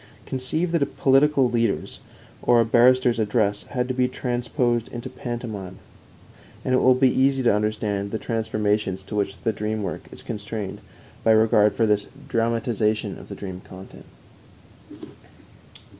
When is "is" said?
10.11-10.23